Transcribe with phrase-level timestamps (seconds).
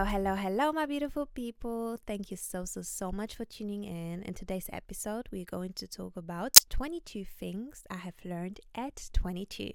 [0.00, 1.98] Hello, hello, hello, my beautiful people.
[2.06, 4.22] Thank you so, so, so much for tuning in.
[4.22, 9.72] In today's episode, we're going to talk about 22 things I have learned at 22.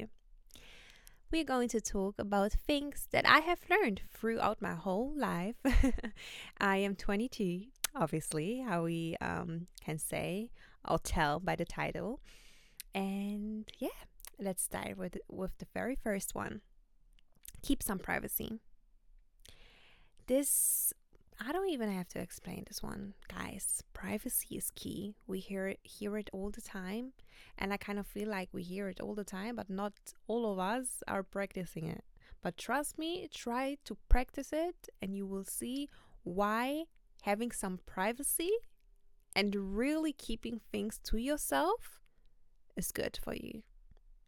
[1.31, 5.57] We're going to talk about things that I have learned throughout my whole life.
[6.57, 7.65] I am 22,
[7.95, 10.49] obviously, how we um, can say
[10.89, 12.19] or tell by the title.
[12.95, 13.89] And yeah,
[14.39, 16.61] let's start with, with the very first one
[17.61, 18.59] keep some privacy
[20.27, 20.93] this
[21.39, 23.83] I don't even have to explain this one, guys.
[23.93, 25.15] Privacy is key.
[25.27, 27.13] We hear it hear it all the time,
[27.57, 29.93] and I kind of feel like we hear it all the time, but not
[30.27, 32.03] all of us are practicing it.
[32.41, 35.89] But trust me, try to practice it and you will see
[36.21, 36.83] why
[37.23, 38.51] having some privacy
[39.35, 41.99] and really keeping things to yourself
[42.77, 43.63] is good for you.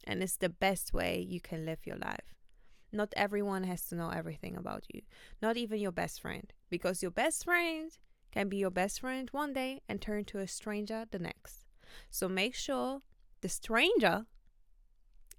[0.04, 2.37] And it's the best way you can live your life.
[2.92, 5.02] Not everyone has to know everything about you,
[5.42, 7.92] not even your best friend, because your best friend
[8.32, 11.66] can be your best friend one day and turn to a stranger the next.
[12.10, 13.02] So make sure
[13.42, 14.26] the stranger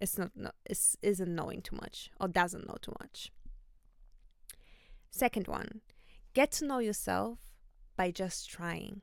[0.01, 0.31] is not
[0.69, 3.33] is isn't knowing too much or doesn't know too much.
[5.11, 5.81] Second one,
[6.35, 7.39] get to know yourself
[7.97, 9.03] by just trying.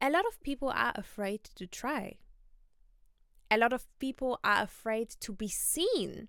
[0.00, 2.16] A lot of people are afraid to try.
[3.50, 6.28] A lot of people are afraid to be seen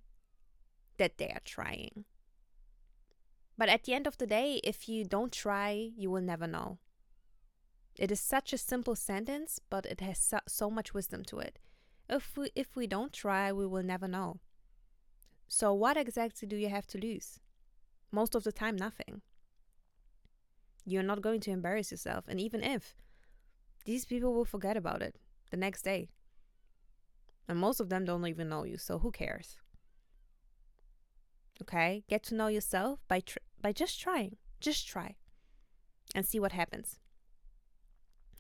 [1.00, 2.05] that they are trying.
[3.58, 6.78] But at the end of the day, if you don't try, you will never know.
[7.97, 11.59] It is such a simple sentence, but it has so, so much wisdom to it.
[12.09, 14.39] If we if we don't try, we will never know.
[15.47, 17.39] So what exactly do you have to lose?
[18.11, 19.22] Most of the time nothing.
[20.86, 22.95] You're not going to embarrass yourself, and even if
[23.86, 25.16] these people will forget about it
[25.52, 26.09] the next day.
[27.47, 29.58] And most of them don't even know you, so who cares?
[31.62, 34.38] Okay, get to know yourself by tr- by just trying.
[34.59, 35.16] Just try
[36.16, 37.00] and see what happens.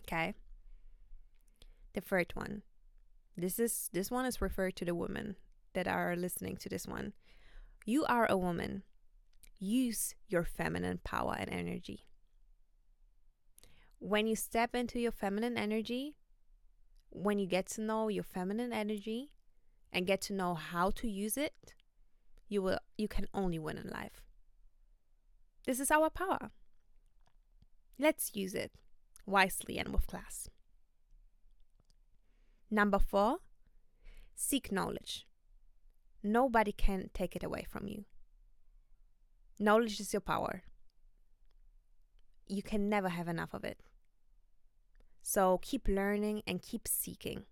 [0.03, 0.33] Okay?
[1.93, 2.63] The third one.
[3.37, 5.35] This is this one is referred to the women
[5.73, 7.13] that are listening to this one.
[7.85, 8.83] You are a woman.
[9.59, 12.05] Use your feminine power and energy.
[13.99, 16.15] When you step into your feminine energy,
[17.09, 19.31] when you get to know your feminine energy
[19.91, 21.73] and get to know how to use it,
[22.47, 24.21] you will you can only win in life.
[25.65, 26.51] This is our power.
[27.97, 28.71] Let's use it
[29.25, 30.49] wisely and with class.
[32.69, 33.37] Number 4,
[34.35, 35.25] seek knowledge.
[36.21, 38.03] Nobody can take it away from you.
[39.57, 40.63] Knowledge is your power.
[42.47, 43.79] You can never have enough of it.
[45.21, 47.43] So keep learning and keep seeking.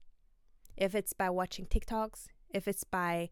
[0.75, 3.29] If it's by watching TikToks, if it's by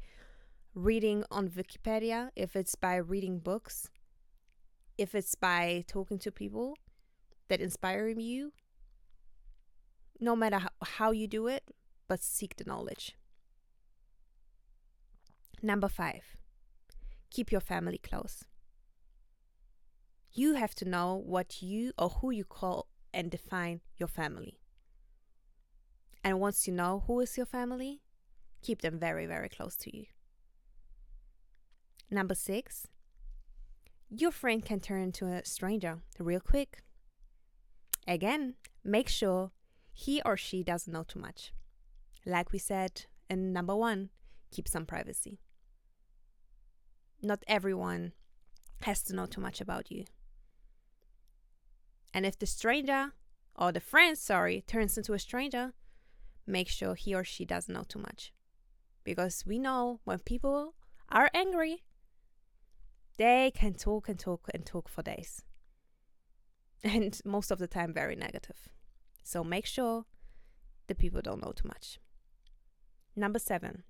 [0.76, 3.90] reading on Wikipedia, if it's by reading books,
[4.98, 6.78] if it's by talking to people
[7.48, 8.52] that inspire you,
[10.20, 11.64] no matter how, you do it,
[12.08, 13.16] but seek the knowledge.
[15.62, 16.38] Number five,
[17.32, 18.44] keep your family close.
[20.32, 24.60] You have to know what you or who you call and define your family.
[26.22, 28.02] And once you know who is your family,
[28.62, 30.06] keep them very, very close to you.
[32.10, 32.88] Number six,
[34.10, 36.82] your friend can turn into a stranger real quick.
[38.08, 39.52] Again, make sure
[39.94, 41.52] he or she doesn't know too much.
[42.26, 44.10] Like we said in number one,
[44.52, 45.40] keep some privacy.
[47.22, 48.14] Not everyone
[48.82, 50.06] has to know too much about you.
[52.14, 53.14] And if the stranger
[53.56, 55.74] or the friend, sorry, turns into a stranger,
[56.46, 58.32] make sure he or she doesn't know too much.
[59.04, 60.76] Because we know when people
[61.10, 61.84] are angry,
[63.18, 65.44] they can talk and talk and talk for days.
[66.84, 68.70] And most of the time, very negative.
[69.24, 70.06] So make sure
[70.88, 72.00] the people don't know too much.
[73.16, 73.84] Number seven,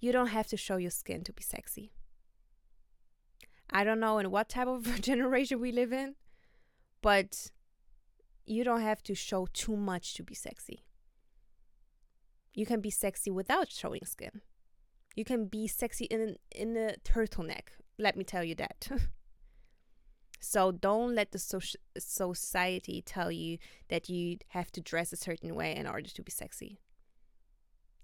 [0.00, 1.92] you don't have to show your skin to be sexy.
[3.70, 6.14] I don't know in what type of generation we live in,
[7.02, 7.50] but
[8.46, 10.84] you don't have to show too much to be sexy.
[12.54, 14.40] You can be sexy without showing skin.
[15.18, 17.70] You can be sexy in in a turtleneck.
[17.98, 18.88] Let me tell you that.
[20.40, 25.56] so don't let the social society tell you that you have to dress a certain
[25.56, 26.78] way in order to be sexy.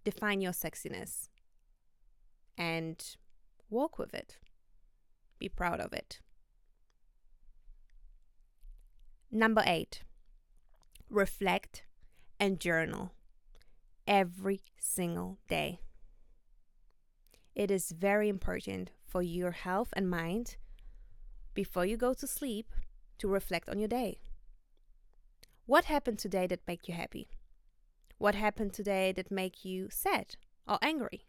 [0.03, 1.29] Define your sexiness
[2.59, 3.17] and
[3.71, 4.39] walk with it.
[5.39, 6.19] Be proud of it.
[9.31, 10.03] Number 8.
[11.09, 11.85] Reflect
[12.41, 13.13] and journal
[14.05, 15.79] every single day.
[17.55, 20.57] It is very important for your health and mind
[21.55, 22.73] before you go to sleep
[23.19, 24.19] to reflect on your day.
[25.67, 27.29] What happened today that made you happy?
[28.19, 30.37] What happened today that made you sad
[30.67, 31.27] or angry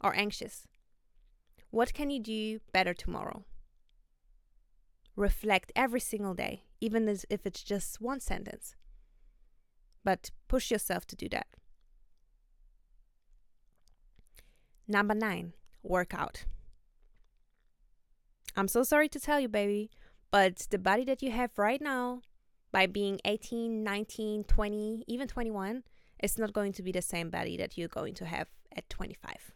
[0.00, 0.66] or anxious?
[1.70, 3.44] What can you do better tomorrow?
[5.16, 8.74] Reflect every single day, even if it's just one sentence.
[10.02, 11.46] But push yourself to do that.
[14.88, 15.52] Number nine,
[15.82, 16.44] workout.
[18.56, 19.90] I'm so sorry to tell you, baby,
[20.30, 22.22] but the body that you have right now,
[22.70, 25.82] by being 18, 19, 20, even 21,
[26.18, 29.52] it's not going to be the same body that you're going to have at 25.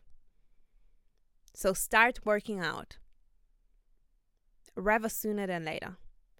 [1.54, 2.98] So start working out.
[4.74, 5.96] Rather sooner than later.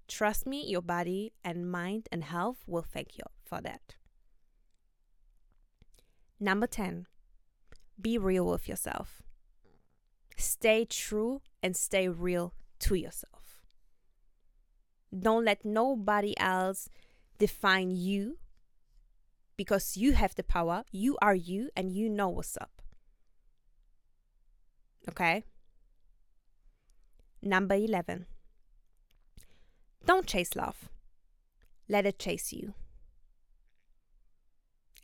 [0.08, 3.96] Trust me, your body and mind and health will thank you for that.
[6.38, 7.06] Number 10,
[8.00, 9.22] be real with yourself.
[10.37, 13.64] Stay true and stay real to yourself.
[15.16, 16.90] Don't let nobody else
[17.38, 18.38] define you
[19.56, 20.84] because you have the power.
[20.93, 22.82] You are you and you know what's up.
[25.08, 25.44] Okay?
[27.42, 28.26] Number 11.
[30.04, 30.88] Don't chase love.
[31.88, 32.75] Let it chase you.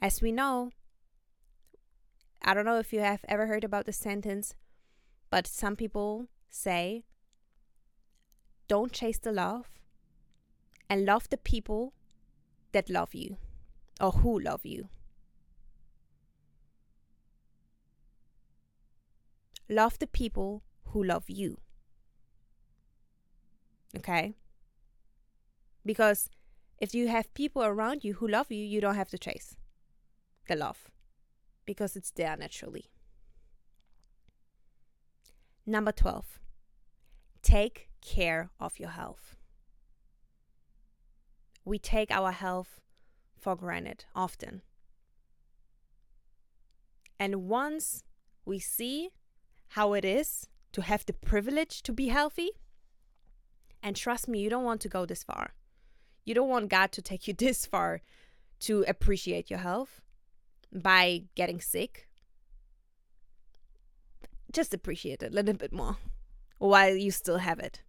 [0.00, 0.72] As we know,
[2.44, 4.54] I don't know if you have ever heard about the sentence,
[5.30, 7.04] but some people say,
[8.66, 9.66] don't chase the love
[10.90, 11.92] and love the people
[12.72, 13.36] that love you
[14.00, 14.88] or who love you.
[19.68, 21.58] Love the people who love you.
[23.96, 24.34] Okay?
[25.86, 26.28] Because
[26.78, 29.56] if you have people around you who love you, you don't have to chase
[30.48, 30.91] the love
[31.72, 32.90] because it's there naturally.
[35.64, 36.38] Number 12,
[37.40, 39.36] take care of your health.
[41.64, 42.78] We take our health
[43.38, 44.60] for granted often.
[47.18, 48.04] And once
[48.44, 49.08] we see
[49.68, 52.50] how it is to have the privilege to be healthy,
[53.82, 55.54] and trust me, you don't want to go this far.
[56.26, 58.02] You don't want God to take you this far
[58.60, 60.02] to appreciate your health
[60.72, 62.08] by getting sick.
[64.52, 65.96] Just appreciate it a little bit more
[66.58, 67.82] while you still have it.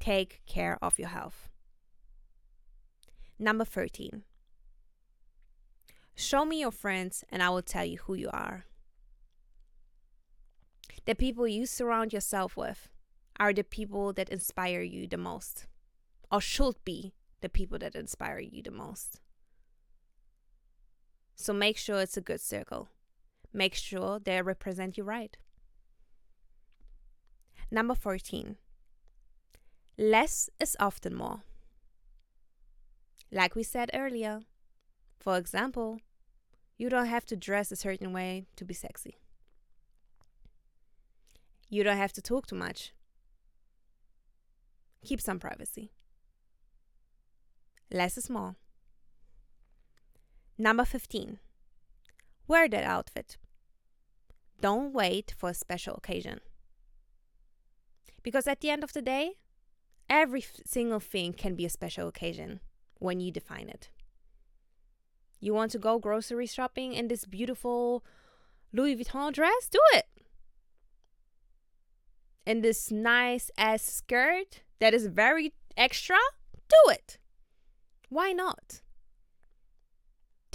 [0.00, 1.48] Take care of your health.
[3.38, 4.22] Number 13.
[6.14, 8.64] Show me your friends and I will tell you who you are.
[11.04, 12.88] The people you surround yourself with
[13.40, 15.66] are the people that inspire you the most,
[16.30, 19.21] or should be the people that inspire you the most.
[21.42, 22.88] So make sure it's a good circle.
[23.52, 25.36] Make sure they represent you right.
[27.68, 28.54] Number 14.
[29.98, 31.42] Less is often more.
[33.32, 34.42] Like we said earlier,
[35.18, 35.98] for example,
[36.78, 39.16] you don't have to dress a certain way to be sexy.
[41.68, 42.92] You don't have to talk too much.
[45.04, 45.90] Keep some privacy.
[47.90, 48.54] Less is more.
[50.58, 51.38] Number 15.
[52.46, 53.36] Wear that outfit.
[54.60, 56.40] Don't wait for a special occasion.
[58.22, 59.32] Because at the end of the day,
[60.08, 62.60] every f- single thing can be a special occasion
[62.98, 63.90] when you define it.
[65.40, 68.04] You want to go grocery shopping in this beautiful
[68.72, 69.68] Louis Vuitton dress?
[69.68, 70.06] Do it.
[72.46, 76.18] In this nice ass skirt that is very extra?
[76.68, 77.18] Do it.
[78.08, 78.82] Why not?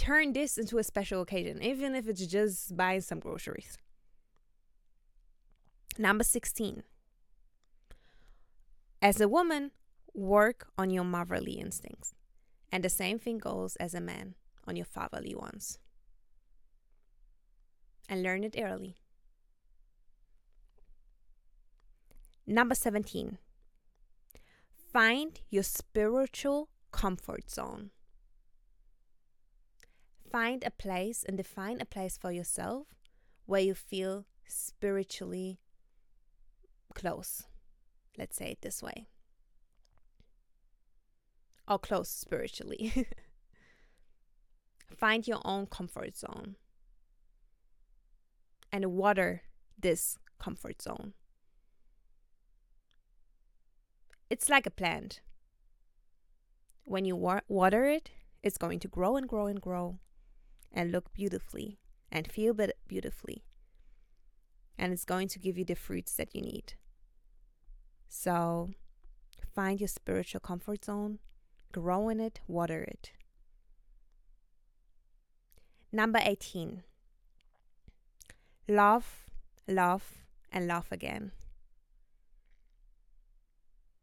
[0.08, 3.76] Turn this into a special occasion, even if it's just buying some groceries.
[5.98, 6.82] Number 16.
[9.02, 9.72] As a woman,
[10.14, 12.14] work on your motherly instincts.
[12.72, 14.34] And the same thing goes as a man
[14.66, 15.78] on your fatherly ones.
[18.08, 18.96] And learn it early.
[22.46, 23.36] Number 17.
[24.90, 27.90] Find your spiritual comfort zone
[30.30, 32.86] find a place and define a place for yourself
[33.46, 35.58] where you feel spiritually
[36.94, 37.44] close.
[38.16, 39.06] Let's say it this way.
[41.66, 43.06] Or close spiritually.
[44.96, 46.56] find your own comfort zone
[48.72, 49.42] and water
[49.78, 51.14] this comfort zone.
[54.30, 55.20] It's like a plant.
[56.84, 58.10] When you wa- water it,
[58.42, 59.98] it's going to grow and grow and grow
[60.72, 61.78] and look beautifully
[62.10, 62.54] and feel
[62.86, 63.44] beautifully.
[64.78, 66.74] And it's going to give you the fruits that you need.
[68.08, 68.70] So
[69.54, 71.18] find your spiritual comfort zone,
[71.72, 73.12] grow in it, water it.
[75.90, 76.82] Number 18
[78.68, 79.26] love,
[79.66, 80.18] love,
[80.52, 81.32] and love again.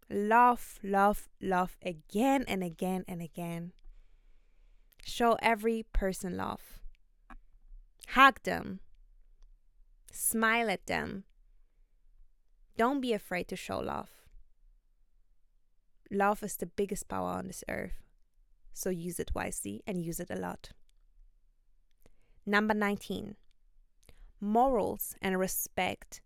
[0.10, 3.72] Love, love, love again and again and again.
[5.08, 6.80] Show every person love.
[8.08, 8.80] Hug them.
[10.12, 11.26] Smile at them.
[12.76, 14.10] Don't be afraid to show love.
[16.10, 18.02] Love is the biggest power on this earth,
[18.74, 20.72] so use it wisely and use it a lot.
[22.44, 23.36] Number 19
[24.42, 26.22] Morals and respect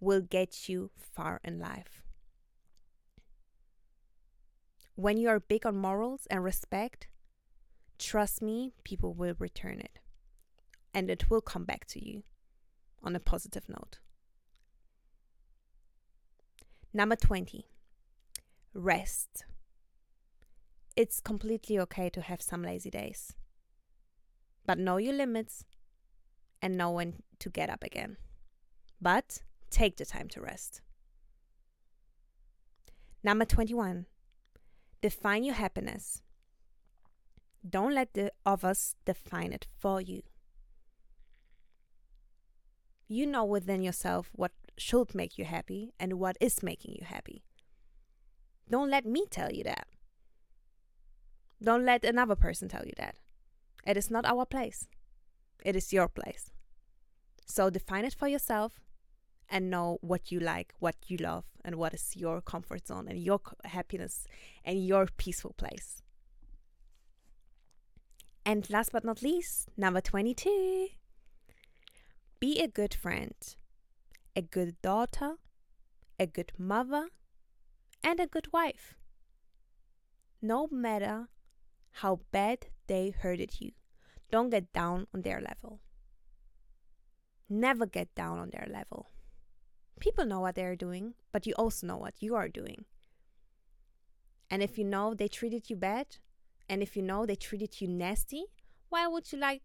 [0.00, 2.02] will get you far in life.
[4.94, 7.06] When you are big on morals and respect,
[7.98, 9.98] trust me, people will return it.
[10.92, 12.22] And it will come back to you
[13.02, 13.98] on a positive note.
[16.92, 17.66] Number 20,
[18.72, 19.44] rest.
[20.96, 23.32] It's completely okay to have some lazy days,
[24.64, 25.64] but know your limits
[26.62, 28.16] and know when to get up again.
[29.00, 30.82] But take the time to rest.
[33.24, 34.06] Number 21,
[35.02, 36.22] define your happiness.
[37.68, 40.22] Don't let the others define it for you.
[43.08, 47.44] You know within yourself what should make you happy and what is making you happy.
[48.68, 49.86] Don't let me tell you that.
[51.62, 53.16] Don't let another person tell you that.
[53.86, 54.88] It is not our place,
[55.64, 56.50] it is your place.
[57.46, 58.80] So define it for yourself
[59.48, 63.18] and know what you like, what you love, and what is your comfort zone and
[63.18, 64.26] your happiness
[64.64, 66.03] and your peaceful place.
[68.46, 70.88] And last but not least, number 22
[72.40, 73.32] be a good friend
[74.36, 75.36] a good daughter,
[76.18, 77.06] a good mother,
[78.02, 78.94] and a good wife.
[80.42, 81.28] No matter
[82.02, 83.72] how bad they hurted you,
[84.30, 85.80] don't get down on their level.
[87.48, 89.06] Never get down on their level.
[90.00, 92.84] People know what they're doing, but you also know what you are doing.
[94.50, 96.16] And if you know they treated you bad,
[96.68, 98.44] and if you know they treated you nasty,
[98.88, 99.62] why would you like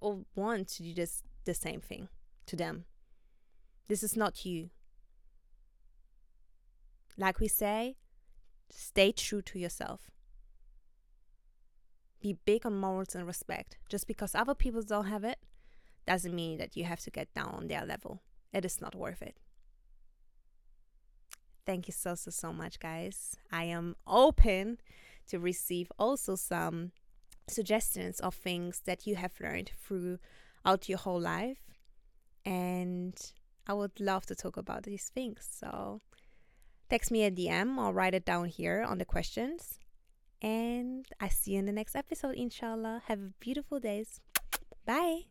[0.00, 2.08] or want to do this the same thing
[2.46, 2.84] to them?
[3.88, 4.70] This is not you.
[7.16, 7.96] Like we say,
[8.70, 10.10] stay true to yourself.
[12.20, 13.78] Be big on morals and respect.
[13.88, 15.38] Just because other people don't have it
[16.06, 18.22] doesn't mean that you have to get down on their level.
[18.52, 19.36] It is not worth it.
[21.66, 23.36] Thank you so, so, so much, guys.
[23.52, 24.78] I am open
[25.28, 26.92] to receive also some
[27.46, 31.58] suggestions of things that you have learned throughout your whole life.
[32.44, 33.14] And
[33.66, 35.46] I would love to talk about these things.
[35.50, 36.00] So
[36.88, 39.78] text me a DM or write it down here on the questions.
[40.40, 43.02] And I see you in the next episode, inshallah.
[43.06, 44.20] Have a beautiful days.
[44.86, 45.22] Bye.